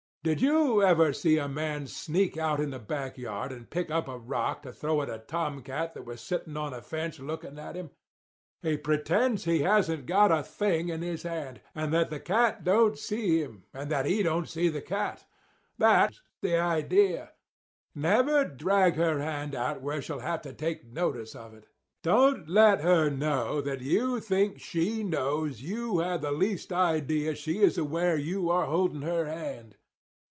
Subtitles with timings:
[0.23, 4.07] Did you ever see a man sneak out in the back yard and pick up
[4.07, 7.73] a rock to throw at a tomcat that was sitting on a fence looking at
[7.75, 7.89] him?
[8.61, 12.99] He pretends he hasn't got a thing in his hand, and that the cat don't
[12.99, 15.25] see him, and that he don't see the cat.
[15.79, 17.31] That's the idea.
[17.95, 21.65] Never drag her hand out where she'll have to take notice of it.
[22.03, 27.63] Don't let her know that you think she knows you have the least idea she
[27.63, 29.77] is aware you are holding her hand.